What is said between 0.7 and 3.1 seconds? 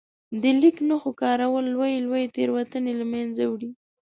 نښو کارول لويې لويې تېروتنې له